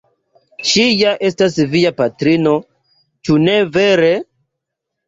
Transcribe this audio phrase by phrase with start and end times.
[0.69, 2.57] Ŝi ja estas via patrino,
[3.29, 4.15] ĉu ne vere?